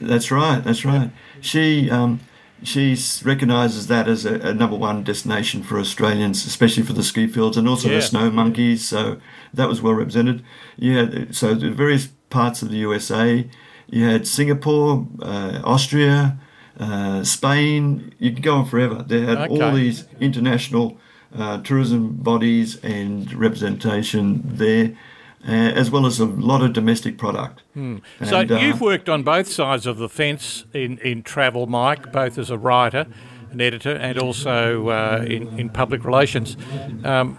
That's 0.00 0.32
right. 0.32 0.62
That's 0.62 0.84
right. 0.84 1.10
She 1.40 1.88
um, 1.88 2.18
she 2.64 2.96
recognises 3.24 3.86
that 3.86 4.08
as 4.08 4.24
a, 4.24 4.34
a, 4.40 4.54
number 4.54 4.76
one 4.76 5.04
destination 5.04 5.62
for 5.62 5.78
Australians, 5.78 6.46
especially 6.46 6.82
for 6.82 6.92
the 6.92 7.02
ski 7.02 7.26
fields 7.26 7.56
and 7.56 7.68
also 7.68 7.88
yeah. 7.88 7.96
the 7.96 8.02
snow 8.02 8.30
monkeys. 8.30 8.88
So 8.88 9.20
that 9.52 9.68
was 9.68 9.80
well 9.80 9.94
represented. 9.94 10.42
Yeah. 10.76 11.26
So 11.30 11.54
the 11.54 11.70
various 11.70 12.08
parts 12.30 12.62
of 12.62 12.70
the 12.70 12.78
USA 12.78 13.48
you 13.88 14.04
had 14.04 14.26
Singapore, 14.26 15.06
uh, 15.22 15.60
Austria, 15.64 16.38
uh, 16.78 17.22
Spain. 17.24 18.14
You 18.18 18.32
could 18.32 18.42
go 18.42 18.56
on 18.56 18.66
forever. 18.66 19.04
They 19.06 19.20
had 19.20 19.38
okay. 19.38 19.62
all 19.62 19.72
these 19.72 20.06
international 20.20 20.98
uh, 21.36 21.58
tourism 21.62 22.16
bodies 22.16 22.82
and 22.82 23.32
representation 23.32 24.42
there. 24.44 24.96
Uh, 25.46 25.50
as 25.50 25.90
well 25.90 26.06
as 26.06 26.20
a 26.20 26.24
lot 26.24 26.62
of 26.62 26.72
domestic 26.72 27.18
product. 27.18 27.62
Hmm. 27.74 27.98
And, 28.18 28.28
so 28.30 28.40
you've 28.40 28.80
uh, 28.80 28.86
worked 28.86 29.10
on 29.10 29.22
both 29.22 29.46
sides 29.46 29.86
of 29.86 29.98
the 29.98 30.08
fence 30.08 30.64
in, 30.72 30.96
in 31.00 31.22
travel, 31.22 31.66
Mike, 31.66 32.10
both 32.12 32.38
as 32.38 32.48
a 32.48 32.56
writer 32.56 33.06
an 33.54 33.60
editor 33.60 33.94
and 33.94 34.18
also 34.18 34.88
uh, 34.88 35.24
in, 35.26 35.58
in 35.58 35.70
public 35.70 36.04
relations. 36.04 36.56
Um, 37.04 37.38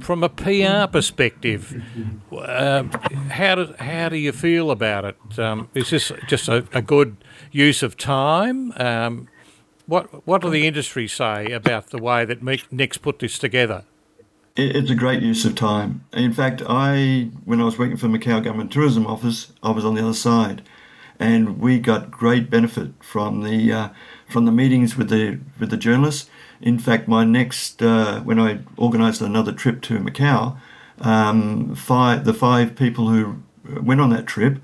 from 0.00 0.24
a 0.24 0.28
PR 0.28 0.90
perspective, 0.90 1.82
uh, 2.32 2.84
how, 3.30 3.56
do, 3.56 3.74
how 3.78 4.08
do 4.08 4.16
you 4.16 4.32
feel 4.32 4.70
about 4.70 5.04
it? 5.04 5.38
Um, 5.38 5.68
is 5.74 5.90
this 5.90 6.10
just 6.26 6.48
a, 6.48 6.66
a, 6.72 6.80
good 6.80 7.16
use 7.50 7.82
of 7.82 7.96
time? 7.96 8.72
Um, 8.76 9.28
what, 9.86 10.26
what 10.26 10.42
do 10.42 10.50
the 10.50 10.66
industry 10.66 11.08
say 11.08 11.52
about 11.52 11.88
the 11.88 11.98
way 11.98 12.24
that 12.24 12.42
Nick's 12.70 12.98
put 12.98 13.18
this 13.18 13.38
together? 13.38 13.84
It's 14.58 14.90
a 14.90 14.94
great 14.94 15.22
use 15.22 15.44
of 15.44 15.54
time. 15.54 16.06
In 16.14 16.32
fact, 16.32 16.62
I 16.66 17.28
when 17.44 17.60
I 17.60 17.64
was 17.64 17.78
working 17.78 17.98
for 17.98 18.06
Macau 18.06 18.42
Government 18.42 18.72
Tourism 18.72 19.06
Office, 19.06 19.52
I 19.62 19.70
was 19.70 19.84
on 19.84 19.94
the 19.94 20.02
other 20.02 20.14
side, 20.14 20.62
and 21.20 21.60
we 21.60 21.78
got 21.78 22.10
great 22.10 22.48
benefit 22.48 22.92
from 23.00 23.42
the 23.42 23.70
uh, 23.70 23.88
from 24.26 24.46
the 24.46 24.52
meetings 24.52 24.96
with 24.96 25.10
the 25.10 25.40
with 25.60 25.68
the 25.68 25.76
journalists. 25.76 26.30
In 26.62 26.78
fact, 26.78 27.06
my 27.06 27.22
next 27.22 27.82
uh, 27.82 28.20
when 28.20 28.38
I 28.38 28.60
organised 28.78 29.20
another 29.20 29.52
trip 29.52 29.82
to 29.82 29.98
Macau, 29.98 30.56
um, 31.00 31.74
five 31.74 32.24
the 32.24 32.32
five 32.32 32.74
people 32.74 33.08
who 33.10 33.42
went 33.82 34.00
on 34.00 34.08
that 34.08 34.26
trip, 34.26 34.58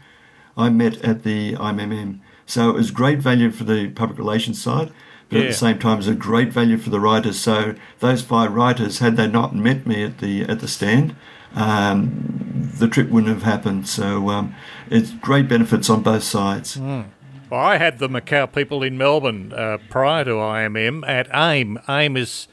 I 0.56 0.70
met 0.70 1.04
at 1.04 1.22
the 1.22 1.52
IMM. 1.56 2.20
So 2.46 2.70
it 2.70 2.76
was 2.76 2.90
great 2.92 3.18
value 3.18 3.50
for 3.50 3.64
the 3.64 3.90
public 3.90 4.18
relations 4.18 4.60
side, 4.62 4.90
but 5.32 5.40
at 5.42 5.48
the 5.48 5.54
same 5.54 5.78
time, 5.78 5.98
is 5.98 6.08
a 6.08 6.14
great 6.14 6.52
value 6.52 6.76
for 6.76 6.90
the 6.90 7.00
writers. 7.00 7.40
So 7.40 7.74
those 8.00 8.22
five 8.22 8.52
writers, 8.52 8.98
had 8.98 9.16
they 9.16 9.26
not 9.26 9.54
met 9.54 9.86
me 9.86 10.04
at 10.04 10.18
the 10.18 10.42
at 10.42 10.60
the 10.60 10.68
stand, 10.68 11.16
um, 11.54 12.70
the 12.78 12.88
trip 12.88 13.08
wouldn't 13.10 13.32
have 13.32 13.42
happened. 13.42 13.88
So 13.88 14.28
um, 14.30 14.54
it's 14.90 15.10
great 15.12 15.48
benefits 15.48 15.88
on 15.90 16.02
both 16.02 16.22
sides. 16.22 16.76
Well, 16.78 17.60
I 17.60 17.76
had 17.76 17.98
the 17.98 18.08
Macau 18.08 18.50
people 18.50 18.82
in 18.82 18.96
Melbourne 18.96 19.52
uh, 19.52 19.78
prior 19.90 20.24
to 20.24 20.30
IMM 20.30 21.06
at 21.06 21.28
AIM. 21.34 21.78
AIM 21.86 22.16
is 22.16 22.48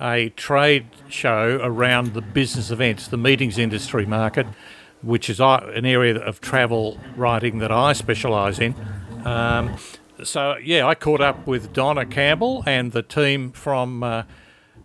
a 0.00 0.28
trade 0.30 0.86
show 1.08 1.58
around 1.62 2.14
the 2.14 2.20
business 2.20 2.70
events, 2.70 3.08
the 3.08 3.16
meetings 3.16 3.58
industry 3.58 4.06
market, 4.06 4.46
which 5.02 5.28
is 5.28 5.40
uh, 5.40 5.68
an 5.74 5.84
area 5.84 6.16
of 6.16 6.40
travel 6.40 7.00
writing 7.16 7.58
that 7.58 7.72
I 7.72 7.92
specialise 7.92 8.58
in. 8.58 8.74
Um, 9.24 9.76
so 10.24 10.56
yeah, 10.56 10.86
I 10.86 10.94
caught 10.94 11.20
up 11.20 11.46
with 11.46 11.72
Donna 11.72 12.06
Campbell 12.06 12.62
and 12.66 12.92
the 12.92 13.02
team 13.02 13.52
from. 13.52 14.02
Uh, 14.02 14.22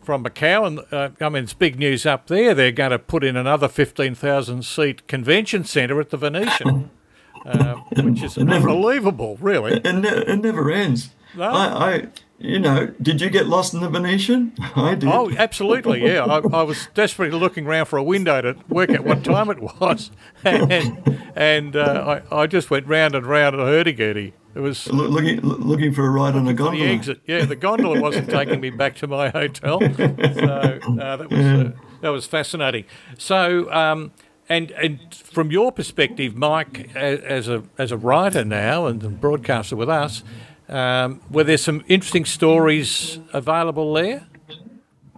from 0.01 0.23
Macau, 0.23 0.65
and 0.65 0.79
uh, 0.91 1.09
I 1.23 1.29
mean, 1.29 1.43
it's 1.43 1.53
big 1.53 1.77
news 1.77 2.07
up 2.07 2.25
there. 2.25 2.55
They're 2.55 2.71
going 2.71 2.89
to 2.89 2.97
put 2.97 3.23
in 3.23 3.38
another 3.38 3.67
15,000 3.67 4.65
seat 4.65 5.07
convention 5.07 5.63
centre 5.63 6.00
at 6.01 6.09
the 6.09 6.17
Venetian, 6.17 6.89
uh, 7.45 7.75
which 7.95 8.23
is 8.23 8.35
never- 8.35 8.67
unbelievable, 8.67 9.38
really. 9.39 9.73
It, 9.73 9.85
it 9.85 10.38
never 10.41 10.71
ends. 10.71 11.11
No. 11.35 11.43
I, 11.43 11.65
I, 11.93 12.07
you 12.39 12.59
know, 12.59 12.88
did 13.01 13.21
you 13.21 13.29
get 13.29 13.45
lost 13.45 13.73
in 13.73 13.81
the 13.81 13.89
Venetian? 13.89 14.53
I 14.75 14.95
did. 14.95 15.07
Oh, 15.07 15.31
absolutely, 15.38 16.03
yeah. 16.03 16.25
I, 16.25 16.39
I 16.39 16.63
was 16.63 16.88
desperately 16.93 17.38
looking 17.39 17.67
around 17.67 17.85
for 17.85 17.97
a 17.97 18.03
window 18.03 18.41
to 18.41 18.55
work 18.69 18.89
out 18.89 19.05
what 19.05 19.23
time 19.23 19.50
it 19.51 19.59
was, 19.61 20.09
and, 20.43 21.21
and 21.35 21.75
uh, 21.75 22.21
I, 22.31 22.41
I 22.41 22.47
just 22.47 22.71
went 22.71 22.88
round 22.88 23.13
and 23.13 23.25
round 23.25 23.55
at 23.55 23.61
a 23.61 23.65
hurdy-gurdy. 23.65 24.33
It 24.53 24.60
was 24.60 24.91
Loo- 24.91 25.08
looking 25.08 25.39
looking 25.41 25.93
for 25.93 26.05
a 26.05 26.10
ride 26.10 26.36
on 26.36 26.43
a 26.43 26.48
the 26.48 26.53
gondola. 26.53 26.86
exit. 26.86 27.22
Yeah, 27.25 27.46
the 27.46 27.55
gondola 27.55 28.01
wasn't 28.01 28.29
taking 28.38 28.60
me 28.60 28.70
back 28.70 28.96
to 28.98 29.08
my 29.08 29.29
hotel, 29.29 29.79
so 29.79 29.88
uh, 29.88 31.17
that 31.17 31.29
was 31.29 31.39
uh, 31.39 31.72
that 32.01 32.10
was 32.10 32.25
fascinating. 32.25 32.86
So, 33.17 33.72
um, 33.72 34.12
and 34.50 34.72
and 34.72 35.00
from 35.15 35.51
your 35.51 35.72
perspective, 35.72 36.36
Mike, 36.36 36.93
as 36.96 37.48
a 37.48 37.63
as 37.77 37.91
a 37.91 37.98
writer 37.98 38.43
now 38.43 38.88
and 38.88 39.01
a 39.03 39.10
broadcaster 39.10 39.77
with 39.77 39.89
us, 39.89 40.22
um, 40.67 41.22
were 41.29 41.46
there 41.46 41.58
some 41.58 41.84
interesting 41.88 42.25
stories 42.25 43.20
available 43.31 43.93
there? 43.93 44.27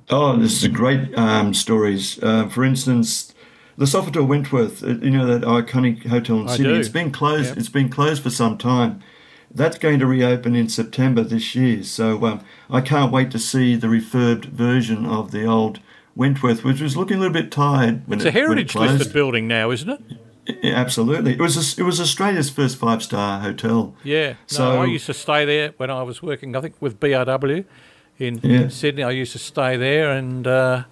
Oh, 0.09 0.37
this 0.37 0.61
is 0.61 0.67
great 0.67 1.17
um, 1.17 1.53
stories. 1.53 2.21
Uh, 2.21 2.47
for 2.49 2.63
instance, 2.63 3.33
the 3.77 3.85
Sofitel 3.85 4.27
Wentworth, 4.27 4.83
uh, 4.83 4.87
you 4.89 5.09
know 5.09 5.25
that 5.25 5.41
iconic 5.41 6.05
hotel 6.05 6.41
in 6.41 6.49
Sydney. 6.49 6.73
It's 6.73 6.89
been 6.89 7.11
closed. 7.11 7.49
Yep. 7.49 7.57
It's 7.57 7.69
been 7.69 7.89
closed 7.89 8.21
for 8.21 8.29
some 8.29 8.57
time. 8.57 9.01
That's 9.55 9.77
going 9.77 9.99
to 9.99 10.07
reopen 10.07 10.55
in 10.55 10.67
September 10.69 11.23
this 11.23 11.53
year. 11.55 11.83
So 11.83 12.25
um, 12.25 12.41
I 12.69 12.81
can't 12.81 13.11
wait 13.11 13.29
to 13.31 13.39
see 13.39 13.75
the 13.75 13.87
refurbed 13.87 14.45
version 14.45 15.05
of 15.05 15.31
the 15.31 15.45
old 15.45 15.79
Wentworth, 16.15 16.63
which 16.63 16.81
was 16.81 16.95
looking 16.97 17.17
a 17.17 17.19
little 17.19 17.33
bit 17.33 17.51
tired 17.51 18.07
when 18.07 18.19
It's 18.19 18.25
a 18.25 18.29
it, 18.29 18.35
it 18.35 18.39
heritage 18.39 18.71
closed. 18.71 18.93
listed 18.93 19.13
building 19.13 19.47
now, 19.47 19.69
isn't 19.71 19.89
it? 19.89 20.01
Yeah, 20.61 20.73
absolutely. 20.75 21.33
It 21.33 21.39
was 21.39 21.79
it 21.79 21.83
was 21.83 21.99
Australia's 22.01 22.49
first 22.49 22.77
five 22.77 23.01
star 23.01 23.39
hotel. 23.39 23.95
Yeah. 24.03 24.29
No, 24.31 24.35
So- 24.47 24.81
I 24.81 24.85
used 24.85 25.05
to 25.05 25.13
stay 25.13 25.45
there 25.45 25.73
when 25.77 25.89
I 25.89 26.03
was 26.03 26.21
working, 26.21 26.55
I 26.55 26.61
think, 26.61 26.75
with 26.81 26.99
BRW 26.99 27.63
in, 28.19 28.39
Yeah. 28.43 28.61
in 28.63 28.69
Sydney. 28.69 29.03
I 29.03 29.11
used 29.11 29.31
to 29.33 29.39
stay 29.39 29.77
there, 29.77 30.11
and 30.11 30.45
uh, 30.45 30.83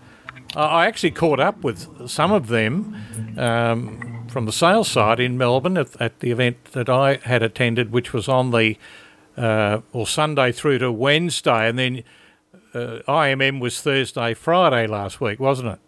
I 0.55 0.61
I 0.61 0.85
actually 0.87 1.11
caught 1.11 1.39
up 1.39 1.63
with 1.63 2.09
some 2.09 2.31
of 2.31 2.47
them 2.47 2.95
um, 3.37 4.20
from 4.31 4.45
the 4.45 4.51
sales 4.51 4.87
side 4.87 5.19
in 5.19 5.37
Melbourne 5.37 5.77
at, 5.77 5.99
at 6.01 6.19
the 6.21 6.31
event 6.31 6.63
that 6.71 6.89
I 6.89 7.15
had 7.23 7.43
attended, 7.43 7.91
which 7.91 8.13
was 8.13 8.27
on 8.27 8.51
the 8.51 8.77
uh, 9.37 9.81
or 9.93 10.07
Sunday 10.07 10.51
through 10.51 10.79
to 10.79 10.91
Wednesday, 10.91 11.67
and 11.69 11.77
then 11.77 12.03
uh, 12.73 12.99
IMM 13.07 13.59
was 13.59 13.81
Thursday, 13.81 14.33
Friday 14.33 14.87
last 14.87 15.21
week, 15.21 15.39
wasn't 15.39 15.69
it? 15.69 15.79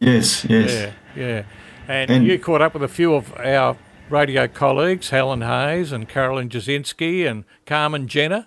Yes, 0.00 0.44
yes. 0.44 0.72
Yeah, 1.16 1.22
yeah. 1.26 1.42
And, 1.88 2.10
And- 2.10 2.26
you 2.26 2.38
caught 2.38 2.60
up 2.62 2.74
with 2.74 2.82
a 2.82 2.88
few 2.88 3.14
of 3.14 3.32
our 3.38 3.76
radio 4.10 4.46
colleagues, 4.48 5.10
Helen 5.10 5.42
Hayes 5.42 5.92
and 5.92 6.08
Carolyn 6.08 6.48
Jasinski 6.48 7.28
and 7.28 7.44
Carmen 7.66 8.06
Jenner. 8.08 8.46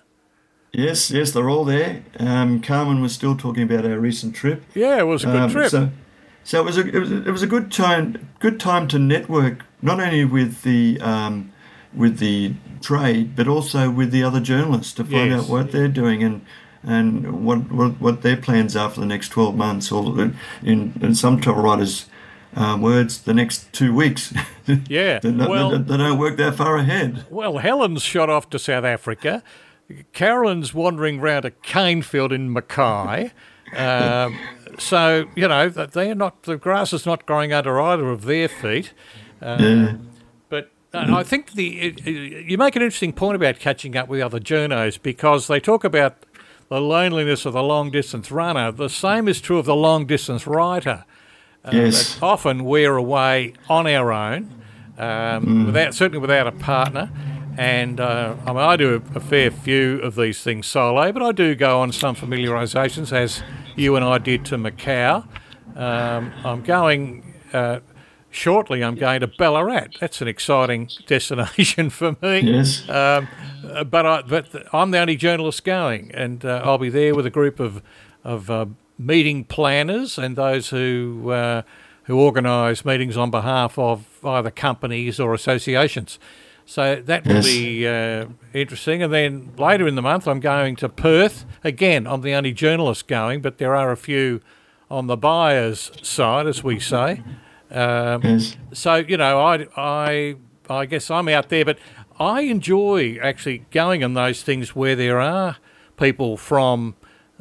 Yes, 0.72 1.10
yes, 1.10 1.32
they're 1.32 1.50
all 1.50 1.64
there. 1.66 2.02
Um, 2.18 2.60
Carmen 2.60 3.02
was 3.02 3.12
still 3.12 3.36
talking 3.36 3.64
about 3.64 3.84
our 3.84 3.98
recent 3.98 4.34
trip. 4.34 4.64
Yeah, 4.74 4.98
it 5.00 5.06
was 5.06 5.22
a 5.24 5.26
good 5.26 5.36
Um, 5.42 5.50
trip. 5.50 5.70
So, 5.70 5.90
so 6.44 6.60
it 6.60 6.64
was 6.64 6.78
a 6.78 6.86
it 6.88 6.98
was, 6.98 7.12
a- 7.12 7.22
it 7.28 7.30
was 7.30 7.42
a 7.42 7.46
good 7.46 7.70
time 7.72 8.28
good 8.40 8.58
time 8.60 8.88
to 8.88 8.98
network 8.98 9.64
not 9.80 10.00
only 10.00 10.24
with 10.24 10.62
the 10.62 11.00
um, 11.00 11.52
with 11.94 12.18
the 12.18 12.52
trade 12.80 13.36
but 13.36 13.46
also 13.48 13.90
with 13.90 14.10
the 14.10 14.22
other 14.22 14.40
journalists 14.40 14.92
to 14.94 15.04
find 15.04 15.30
Yes. 15.30 15.42
out 15.44 15.48
what 15.48 15.72
they're 15.72 15.88
doing 15.88 16.22
and 16.22 16.44
and 16.82 17.44
what, 17.46 17.70
what 17.70 18.00
what 18.00 18.22
their 18.22 18.36
plans 18.36 18.74
are 18.76 18.90
for 18.90 18.98
the 19.00 19.06
next 19.06 19.28
twelve 19.28 19.56
months 19.56 19.92
or 19.92 20.32
in, 20.64 20.92
in 21.00 21.14
some 21.14 21.40
travel 21.40 21.62
writers. 21.62 22.06
Um, 22.54 22.82
words 22.82 23.22
the 23.22 23.32
next 23.32 23.72
two 23.72 23.94
weeks. 23.94 24.30
Yeah, 24.66 25.18
they, 25.20 25.32
don't- 25.32 25.48
well- 25.48 25.70
they, 25.70 25.78
they 25.78 25.96
don't 25.96 26.18
work 26.18 26.36
that 26.36 26.54
far 26.54 26.76
ahead. 26.76 27.24
well, 27.30 27.58
Helen's 27.58 28.02
shot 28.02 28.28
off 28.30 28.50
to 28.50 28.58
South 28.58 28.84
Africa. 28.84 29.42
Carolyn's 30.12 30.72
wandering 30.74 31.18
round 31.20 31.44
a 31.44 31.50
cane 31.50 32.02
field 32.02 32.32
in 32.32 32.52
Mackay. 32.52 33.32
Um, 33.76 34.38
so, 34.78 35.26
you 35.34 35.48
know, 35.48 35.68
that 35.68 35.92
they're 35.92 36.14
not, 36.14 36.42
the 36.44 36.56
grass 36.56 36.92
is 36.92 37.06
not 37.06 37.26
growing 37.26 37.52
under 37.52 37.80
either 37.80 38.08
of 38.10 38.24
their 38.24 38.48
feet. 38.48 38.92
yeah. 39.40 39.94
But 40.48 40.70
uh, 40.94 41.06
I 41.16 41.22
think 41.22 41.52
the 41.52 41.80
it, 41.80 42.06
it- 42.06 42.46
you 42.50 42.58
make 42.58 42.76
an 42.76 42.82
interesting 42.82 43.12
point 43.12 43.36
about 43.36 43.58
catching 43.58 43.96
up 43.96 44.08
with 44.08 44.20
other 44.20 44.40
journos 44.40 45.00
because 45.00 45.46
they 45.46 45.60
talk 45.60 45.84
about 45.84 46.24
the 46.68 46.80
loneliness 46.80 47.44
of 47.44 47.52
the 47.52 47.62
long 47.62 47.90
distance 47.90 48.30
runner. 48.30 48.72
The 48.72 48.88
same 48.88 49.28
is 49.28 49.40
true 49.40 49.58
of 49.58 49.66
the 49.66 49.74
long 49.76 50.06
distance 50.06 50.46
writer. 50.46 51.04
yes. 51.70 52.14
That 52.14 52.22
often 52.22 52.64
we're 52.64 52.96
away 52.96 53.54
on 53.68 53.86
our 53.86 54.10
own, 54.12 54.62
um, 54.98 55.66
without 55.66 55.94
certainly 55.94 56.18
without 56.18 56.46
a 56.46 56.52
partner. 56.52 57.10
And 57.58 58.00
uh, 58.00 58.34
I 58.46 58.48
mean, 58.48 58.56
I 58.62 58.76
do 58.76 59.02
a, 59.14 59.18
a 59.18 59.20
fair 59.20 59.50
few 59.50 60.00
of 60.00 60.14
these 60.14 60.42
things 60.42 60.66
solo, 60.66 61.12
but 61.12 61.22
I 61.22 61.32
do 61.32 61.54
go 61.54 61.80
on 61.80 61.92
some 61.92 62.14
familiarisations, 62.16 63.12
as 63.12 63.42
you 63.76 63.96
and 63.96 64.04
I 64.04 64.18
did 64.18 64.44
to 64.46 64.56
Macau. 64.56 65.26
Um, 65.76 66.32
I'm 66.44 66.62
going 66.62 67.34
uh, 67.52 67.80
shortly. 68.30 68.82
I'm 68.82 68.96
going 68.96 69.20
to 69.20 69.26
Ballarat. 69.26 69.98
That's 70.00 70.20
an 70.20 70.28
exciting 70.28 70.90
destination 71.06 71.90
for 71.90 72.16
me. 72.22 72.40
Yes. 72.40 72.88
Um, 72.88 73.28
uh, 73.64 73.84
but 73.84 74.06
I, 74.06 74.22
but 74.22 74.74
I'm 74.74 74.90
the 74.90 74.98
only 74.98 75.16
journalist 75.16 75.64
going, 75.64 76.10
and 76.12 76.44
uh, 76.44 76.62
I'll 76.64 76.78
be 76.78 76.90
there 76.90 77.14
with 77.14 77.26
a 77.26 77.30
group 77.30 77.60
of 77.60 77.82
of 78.24 78.50
uh, 78.50 78.66
meeting 78.98 79.44
planners 79.44 80.18
and 80.18 80.36
those 80.36 80.70
who 80.70 81.30
uh, 81.30 81.62
who 82.04 82.18
organise 82.18 82.84
meetings 82.84 83.16
on 83.16 83.30
behalf 83.30 83.78
of 83.78 84.06
either 84.24 84.50
companies 84.50 85.20
or 85.20 85.34
associations. 85.34 86.18
So 86.66 86.96
that 87.04 87.26
will 87.26 87.34
Yes. 87.34 87.46
be 87.46 87.86
uh, 87.86 88.26
interesting. 88.54 89.02
And 89.02 89.12
then 89.12 89.52
later 89.58 89.86
in 89.86 89.94
the 89.94 90.02
month, 90.02 90.26
I'm 90.28 90.40
going 90.40 90.76
to 90.76 90.88
Perth 90.88 91.44
again. 91.64 92.06
I'm 92.06 92.22
the 92.22 92.34
only 92.34 92.52
journalist 92.52 93.08
going, 93.08 93.40
but 93.42 93.58
there 93.58 93.74
are 93.74 93.90
a 93.90 93.96
few 93.96 94.40
on 94.90 95.06
the 95.06 95.16
buyer's 95.16 95.90
side, 96.02 96.46
as 96.46 96.62
we 96.64 96.78
say. 96.78 97.22
Um, 97.70 98.20
Yes. 98.22 98.56
so 98.72 98.96
you 98.96 99.16
know, 99.16 99.40
I, 99.40 99.66
I, 99.76 100.34
I 100.68 100.86
guess 100.86 101.10
I'm 101.10 101.28
out 101.28 101.48
there, 101.48 101.64
but 101.64 101.78
I 102.20 102.42
enjoy 102.42 103.18
actually 103.22 103.64
going 103.70 104.04
on 104.04 104.14
those 104.14 104.42
things 104.42 104.76
where 104.76 104.94
there 104.94 105.20
are 105.20 105.56
people 105.96 106.36
from 106.36 106.94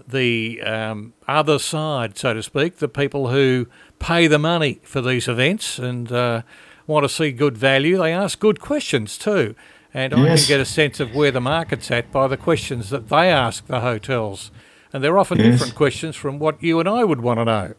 the 0.08 0.62
um, 0.64 1.14
other 1.28 1.60
side, 1.60 2.18
so 2.18 2.34
to 2.34 2.42
speak, 2.42 2.78
the 2.78 2.88
people 2.88 3.28
who 3.30 3.68
pay 4.00 4.26
the 4.28 4.40
money 4.40 4.80
for 4.84 5.00
these 5.02 5.28
events 5.28 5.78
and 5.78 6.12
uh, 6.12 6.42
want 6.92 7.04
to 7.06 7.10
see 7.10 7.32
good 7.32 7.58
value. 7.58 7.98
They 7.98 8.14
ask 8.14 8.40
good 8.40 8.60
questions 8.60 9.18
too, 9.18 9.56
and 9.94 10.14
I 10.14 10.18
can 10.38 10.48
get 10.48 10.60
a 10.60 10.66
sense 10.66 11.00
of 11.00 11.16
where 11.16 11.32
the 11.32 11.42
market's 11.42 11.90
at 11.92 12.12
by 12.12 12.28
the 12.28 12.38
questions 12.38 12.90
that 12.92 13.10
they 13.10 13.30
ask 13.30 13.66
the 13.68 13.80
hotels, 13.82 14.52
and 14.94 15.04
they're 15.04 15.18
often 15.18 15.40
Yes. 15.40 15.54
different 15.54 15.76
questions 15.76 16.16
from 16.16 16.38
what 16.40 16.62
you 16.62 16.80
and 16.80 16.88
I 16.88 17.04
would 17.04 17.22
want 17.22 17.40
to 17.40 17.46
know. 17.46 17.74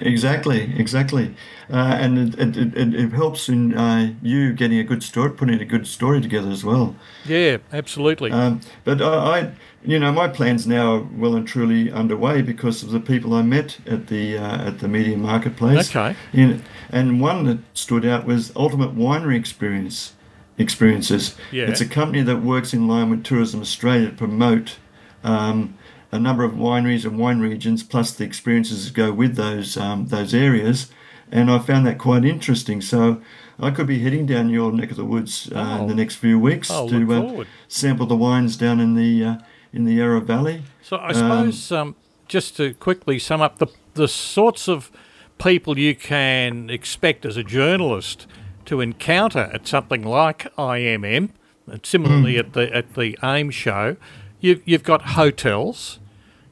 Exactly, 0.00 0.74
exactly, 0.76 1.34
uh, 1.70 1.96
and 2.00 2.34
it, 2.34 2.56
it, 2.56 2.76
it, 2.76 2.94
it 2.94 3.12
helps 3.12 3.48
in 3.48 3.74
uh, 3.74 4.12
you 4.22 4.52
getting 4.52 4.78
a 4.78 4.84
good 4.84 5.02
story, 5.02 5.30
putting 5.30 5.60
a 5.60 5.64
good 5.64 5.86
story 5.86 6.20
together 6.20 6.50
as 6.50 6.64
well. 6.64 6.96
Yeah, 7.24 7.58
absolutely. 7.72 8.32
Um, 8.32 8.60
but 8.82 9.00
I, 9.00 9.40
I, 9.40 9.52
you 9.84 9.98
know, 9.98 10.10
my 10.10 10.28
plans 10.28 10.66
now 10.66 10.94
are 10.94 11.00
well 11.00 11.36
and 11.36 11.46
truly 11.46 11.92
underway 11.92 12.42
because 12.42 12.82
of 12.82 12.90
the 12.90 13.00
people 13.00 13.34
I 13.34 13.42
met 13.42 13.78
at 13.86 14.08
the 14.08 14.36
uh, 14.36 14.68
at 14.68 14.80
the 14.80 14.88
media 14.88 15.16
marketplace. 15.16 15.94
Okay. 15.94 16.16
In, 16.32 16.64
and 16.90 17.20
one 17.20 17.44
that 17.44 17.58
stood 17.72 18.04
out 18.04 18.26
was 18.26 18.52
Ultimate 18.56 18.96
Winery 18.96 19.36
Experience 19.36 20.14
Experiences. 20.58 21.36
Yeah. 21.52 21.66
It's 21.68 21.80
a 21.80 21.86
company 21.86 22.22
that 22.22 22.42
works 22.42 22.74
in 22.74 22.88
line 22.88 23.10
with 23.10 23.24
Tourism 23.24 23.60
Australia 23.60 24.10
to 24.10 24.16
promote. 24.16 24.76
Um, 25.22 25.78
a 26.14 26.18
number 26.20 26.44
of 26.44 26.52
wineries 26.52 27.04
and 27.04 27.18
wine 27.18 27.40
regions, 27.40 27.82
plus 27.82 28.12
the 28.12 28.24
experiences 28.24 28.84
that 28.86 28.94
go 28.94 29.12
with 29.12 29.34
those 29.36 29.76
um, 29.76 30.06
those 30.06 30.32
areas, 30.34 30.90
and 31.32 31.50
I 31.50 31.58
found 31.58 31.86
that 31.86 31.98
quite 31.98 32.24
interesting. 32.24 32.80
So 32.80 33.20
I 33.58 33.70
could 33.70 33.86
be 33.86 33.98
heading 33.98 34.26
down 34.26 34.48
your 34.50 34.70
neck 34.72 34.90
of 34.90 34.96
the 34.96 35.04
woods 35.04 35.50
uh, 35.52 35.78
Oh. 35.78 35.82
in 35.82 35.88
the 35.88 35.94
next 35.94 36.16
few 36.16 36.38
weeks 36.38 36.70
Oh, 36.70 36.88
to 36.88 37.12
uh, 37.12 37.44
sample 37.68 38.06
the 38.06 38.16
wines 38.16 38.56
down 38.56 38.80
in 38.80 38.94
the 38.94 39.24
uh, 39.24 39.36
in 39.72 39.84
the 39.84 39.94
Yarra 39.94 40.20
Valley. 40.20 40.62
So 40.82 40.96
I 40.98 41.12
suppose 41.12 41.72
um, 41.72 41.96
just 42.28 42.56
to 42.58 42.74
quickly 42.74 43.18
sum 43.18 43.40
up 43.40 43.58
the 43.58 43.66
the 43.94 44.08
sorts 44.08 44.68
of 44.68 44.90
people 45.38 45.78
you 45.78 45.94
can 45.96 46.70
expect 46.70 47.26
as 47.26 47.36
a 47.36 47.42
journalist 47.42 48.26
to 48.66 48.80
encounter 48.80 49.50
at 49.52 49.66
something 49.66 50.02
like 50.04 50.46
IMM, 50.56 51.30
and 51.66 51.84
similarly 51.84 52.38
at 52.38 52.52
the 52.52 52.72
at 52.74 52.94
the 52.94 53.18
AIM 53.22 53.50
show, 53.50 53.96
you've 54.40 54.62
you've 54.64 54.84
got 54.84 55.02
hotels, 55.18 55.98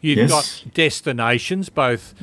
you've 0.02 0.18
Yes. 0.18 0.30
got 0.30 0.75
destinations, 0.75 1.71
both 1.71 2.14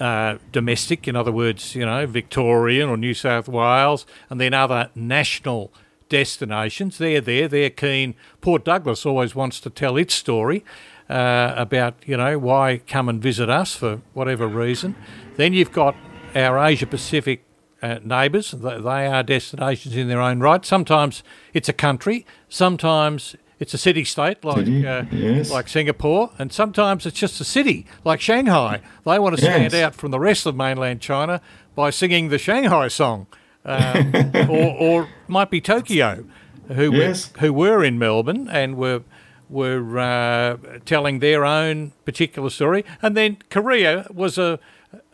uh, 0.00 0.38
domestic, 0.52 1.06
in 1.06 1.14
other 1.16 1.30
words, 1.32 1.74
you 1.74 1.84
know, 1.84 2.06
Victorian 2.06 2.88
or 2.88 2.96
New 2.96 3.12
South 3.14 3.48
Wales, 3.48 4.06
and 4.30 4.40
then 4.40 4.54
other 4.54 4.88
national 4.94 5.70
destinations. 6.08 6.98
They're 6.98 7.20
there, 7.20 7.48
they're 7.48 7.70
keen. 7.70 8.14
Port 8.40 8.64
Douglas 8.64 9.04
always 9.04 9.34
wants 9.34 9.60
to 9.60 9.70
tell 9.70 9.96
its 9.96 10.14
story 10.14 10.64
uh, 11.10 11.52
about, 11.56 11.94
you 12.06 12.16
know, 12.16 12.38
why 12.38 12.80
come 12.86 13.08
and 13.08 13.20
visit 13.22 13.50
us 13.50 13.74
for 13.74 14.00
whatever 14.14 14.46
reason. 14.46 14.94
Then 15.36 15.52
you've 15.52 15.72
got 15.72 15.94
our 16.34 16.58
Asia 16.58 16.86
Pacific 16.86 17.44
uh, 17.82 17.98
neighbours. 18.02 18.52
They 18.52 19.06
are 19.06 19.22
destinations 19.22 19.94
in 19.96 20.08
their 20.08 20.20
own 20.20 20.40
right. 20.40 20.64
Sometimes 20.64 21.22
it's 21.52 21.68
a 21.68 21.72
country, 21.74 22.24
sometimes 22.48 23.36
it's 23.60 23.74
a 23.74 23.78
city 23.78 24.04
state 24.04 24.44
like 24.44 24.58
City, 24.58 24.86
uh, 24.86 25.04
yes. 25.12 25.50
like 25.50 25.68
Singapore, 25.68 26.30
and 26.38 26.52
sometimes 26.52 27.06
it's 27.06 27.18
just 27.18 27.40
a 27.40 27.44
city 27.44 27.86
like 28.04 28.20
Shanghai. 28.20 28.80
They 29.04 29.18
want 29.18 29.36
to 29.36 29.42
stand 29.42 29.72
Yes. 29.72 29.74
out 29.74 29.94
from 29.94 30.10
the 30.10 30.18
rest 30.20 30.46
of 30.46 30.56
mainland 30.56 31.00
China 31.00 31.40
by 31.74 31.90
singing 31.90 32.28
the 32.28 32.38
Shanghai 32.38 32.88
song, 32.88 33.26
um, 33.64 34.12
or, 34.48 34.76
or 34.80 35.08
might 35.28 35.50
be 35.50 35.60
Tokyo, 35.60 36.24
who 36.68 36.92
Yes. 36.94 37.32
were, 37.34 37.40
who 37.40 37.52
were 37.52 37.84
in 37.84 37.98
Melbourne 37.98 38.48
and 38.50 38.76
were 38.76 39.02
were 39.50 39.98
uh, 39.98 40.56
telling 40.86 41.18
their 41.20 41.44
own 41.44 41.92
particular 42.04 42.50
story, 42.50 42.84
and 43.02 43.16
then 43.16 43.36
Korea 43.50 44.06
was 44.12 44.38
a 44.38 44.58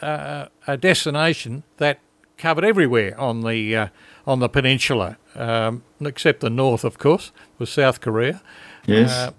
a, 0.00 0.49
a 0.66 0.76
destination 0.76 1.62
that 1.78 1.99
covered 2.40 2.64
everywhere 2.64 3.18
on 3.20 3.42
the 3.42 3.76
uh, 3.76 3.87
on 4.26 4.40
the 4.40 4.49
peninsula, 4.49 5.16
um, 5.35 5.82
except 6.00 6.40
the 6.40 6.50
north, 6.50 6.85
of 6.85 6.99
course, 6.99 7.32
with 7.59 7.68
South 7.68 8.00
Korea. 8.00 8.42
Yes. 8.87 9.11
Uh, 9.12 9.32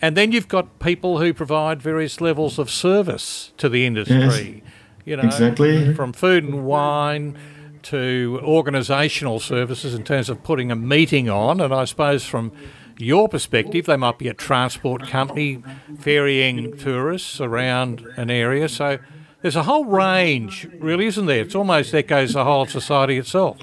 and 0.00 0.16
then 0.16 0.32
you've 0.32 0.48
got 0.48 0.78
people 0.78 1.18
who 1.18 1.32
provide 1.32 1.80
various 1.80 2.20
levels 2.20 2.58
of 2.58 2.70
service 2.70 3.52
to 3.56 3.68
the 3.68 3.86
industry. 3.86 4.62
You 5.04 5.16
know, 5.16 5.24
Exactly. 5.24 5.94
from 5.94 6.12
food 6.12 6.44
and 6.44 6.64
wine 6.64 7.36
to 7.82 8.40
organisational 8.42 9.40
services 9.40 9.94
in 9.94 10.04
terms 10.04 10.28
of 10.28 10.42
putting 10.44 10.70
a 10.70 10.76
meeting 10.76 11.28
on. 11.28 11.60
And 11.60 11.74
I 11.74 11.84
suppose 11.84 12.24
from 12.24 12.52
your 12.98 13.28
perspective, 13.28 13.86
they 13.86 13.96
might 13.96 14.18
be 14.18 14.28
a 14.28 14.34
transport 14.34 15.08
company 15.08 15.62
ferrying 15.98 16.76
tourists 16.76 17.40
around 17.40 18.06
an 18.16 18.30
area. 18.30 18.68
So 18.68 18.98
there's 19.42 19.56
a 19.56 19.64
whole 19.64 19.84
range, 19.84 20.68
really, 20.78 21.06
isn't 21.06 21.26
there? 21.26 21.42
It's 21.42 21.54
almost 21.54 21.94
echoes 21.94 22.32
the 22.32 22.44
whole 22.44 22.62
of 22.62 22.70
society 22.70 23.18
itself. 23.18 23.58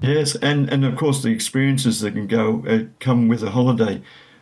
Yes, 0.00 0.34
and, 0.36 0.68
and 0.70 0.84
of 0.84 0.96
course 0.96 1.22
the 1.22 1.30
experiences 1.30 2.00
that 2.00 2.12
can 2.12 2.26
go 2.26 2.64
uh, 2.68 2.84
come 3.00 3.28
with 3.28 3.42
a 3.42 3.50
holiday. 3.50 4.00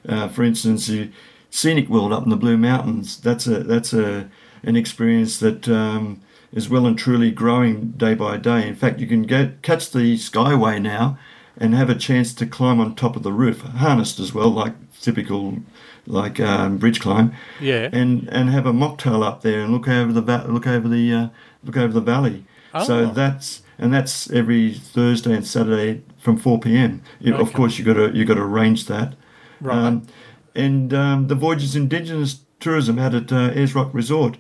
Uh, 0.09 0.29
for 0.29 0.43
instance, 0.43 0.87
the 0.87 1.11
scenic 1.51 1.89
world 1.89 2.13
up 2.13 2.25
in 2.25 2.31
the 2.31 2.37
Blue 2.37 2.57
Mountains. 2.57 3.19
That's 3.21 3.47
a 3.47 3.63
that's 3.63 3.93
a 3.93 4.29
an 4.63 4.77
experience 4.77 5.39
that 5.39 5.69
um, 5.69 6.21
is 6.53 6.69
well 6.69 6.87
and 6.87 6.99
truly 6.99 7.31
growing 7.31 7.93
day 7.93 8.15
by 8.15 8.37
day. 8.37 8.67
In 8.69 8.75
fact, 8.75 9.01
you 9.01 9.07
can 9.07 9.23
go 9.25 9.53
catch 9.63 9.91
the 9.91 10.17
Skyway 10.17 10.81
now 10.81 11.19
and 11.57 11.75
have 11.75 11.89
a 11.89 11.95
chance 11.95 12.35
to 12.35 12.47
climb 12.47 12.81
on 12.81 12.95
top 12.95 13.17
of 13.17 13.23
the 13.23 13.33
roof, 13.33 13.63
harnessed 13.63 14.21
as 14.21 14.35
well, 14.35 14.51
like 14.51 14.75
typical 15.01 15.59
like 16.07 16.41
um, 16.41 16.79
bridge 16.79 17.01
climb. 17.01 17.33
Yeah. 17.61 17.89
And 17.93 18.29
and 18.31 18.51
have 18.51 18.67
a 18.67 18.73
mocktail 18.73 19.25
up 19.25 19.43
there 19.43 19.61
and 19.61 19.73
look 19.73 19.89
over 19.89 20.13
the 20.13 20.23
va- 20.23 20.47
look 20.49 20.67
over 20.67 20.89
the 20.89 21.13
uh, 21.13 21.29
look 21.65 21.77
over 21.77 21.93
the 21.93 22.01
valley. 22.01 22.45
Oh. 22.75 22.85
So 22.85 23.07
that's 23.07 23.63
and 23.79 23.93
that's 23.93 24.31
every 24.31 24.73
Thursday 24.75 25.35
and 25.35 25.47
Saturday 25.47 26.03
from 26.19 26.37
4 26.39 26.61
p.m. 26.61 27.03
You- 27.21 27.35
Of 27.37 27.53
course, 27.53 27.79
you 27.79 27.85
got 27.85 27.95
to 27.95 28.11
you 28.17 28.25
got 28.25 28.35
to 28.35 28.43
arrange 28.43 28.87
that. 28.87 29.15
Right. 29.61 29.77
Um, 29.77 30.07
and 30.55 30.93
um, 30.95 31.27
the 31.29 31.35
Voyages 31.35 31.77
Indigenous 31.77 32.41
Tourism 32.61 32.99
out 32.99 33.15
at 33.15 33.31
uh, 33.33 33.51
Ayers 33.55 33.75
Rock 33.75 33.91
Resort, 33.93 34.39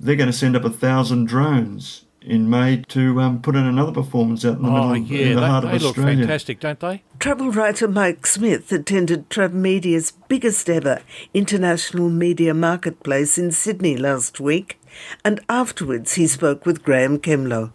they're 0.00 0.16
going 0.16 0.30
to 0.30 0.36
send 0.36 0.56
up 0.56 0.64
a 0.64 0.70
thousand 0.70 1.26
drones 1.26 2.04
in 2.28 2.48
May 2.50 2.84
to 2.88 3.20
um, 3.20 3.40
put 3.42 3.56
in 3.56 3.64
another 3.64 3.92
performance 3.92 4.44
out 4.44 4.56
in 4.58 4.62
the 4.62 4.68
Oh, 4.68 4.92
middle 4.92 5.06
yeah, 5.06 5.26
in 5.26 5.34
the 5.34 5.40
they, 5.40 5.46
heart 5.46 5.64
they 5.64 5.76
of 5.76 5.82
look 5.82 5.90
Australia. 5.98 6.18
fantastic, 6.18 6.60
don't 6.60 6.78
they? 6.80 7.02
Travel 7.18 7.50
writer 7.50 7.88
Mike 7.88 8.26
Smith 8.26 8.70
attended 8.70 9.28
TravMedia's 9.30 10.12
biggest 10.28 10.68
ever 10.70 11.00
international 11.34 12.08
media 12.10 12.54
marketplace 12.54 13.38
in 13.38 13.50
Sydney 13.50 13.96
last 13.96 14.40
week, 14.40 14.78
and 15.24 15.40
afterwards 15.48 16.14
he 16.14 16.26
spoke 16.26 16.64
with 16.66 16.82
Graham 16.84 17.18
Kemlow. 17.18 17.72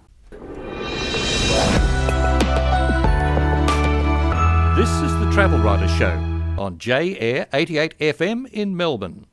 This 4.76 4.90
is 5.02 5.14
the 5.20 5.30
Travel 5.32 5.60
Writer 5.60 5.88
Show 5.88 6.12
on 6.58 6.78
J 6.80 7.18
Air 7.20 7.48
88 7.54 7.98
FM 8.00 8.48
in 8.52 8.76
Melbourne. 8.76 9.26